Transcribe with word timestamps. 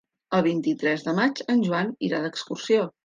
El 0.37 0.43
vint-i-tres 0.45 1.05
de 1.09 1.13
maig 1.19 1.43
en 1.55 1.61
Joan 1.67 1.93
irà 2.09 2.23
d'excursió. 2.25 2.89